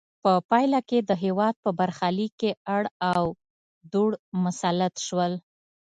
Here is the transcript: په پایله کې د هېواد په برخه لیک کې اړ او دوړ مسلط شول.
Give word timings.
په 0.23 0.31
پایله 0.49 0.79
کې 0.89 0.99
د 1.09 1.11
هېواد 1.23 1.55
په 1.63 1.69
برخه 1.79 2.07
لیک 2.17 2.33
کې 2.41 2.51
اړ 2.75 2.83
او 3.13 3.23
دوړ 3.91 4.11
مسلط 4.43 4.93
شول. 5.05 5.33